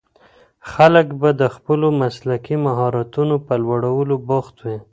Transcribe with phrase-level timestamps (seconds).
[0.71, 4.77] خلګ به د خپلو مسلکي مهارتونو په لوړولو بوخت وي.